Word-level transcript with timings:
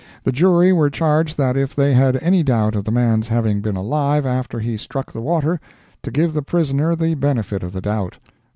The 0.23 0.31
jury 0.31 0.73
were 0.73 0.89
charged 0.89 1.37
that 1.37 1.55
if 1.55 1.75
they 1.75 1.93
had 1.93 2.15
any 2.23 2.41
doubt 2.41 2.75
of 2.75 2.85
the 2.85 2.91
man's 2.91 3.27
having 3.27 3.61
been 3.61 3.75
alive 3.75 4.25
after 4.25 4.59
he 4.59 4.75
struck 4.75 5.13
the 5.13 5.21
water, 5.21 5.61
to 6.01 6.09
give 6.09 6.33
the 6.33 6.41
prisoner 6.41 6.95
the 6.95 7.13
benefit 7.13 7.61
of 7.61 7.71
the 7.71 7.81
doubt. 7.81 8.17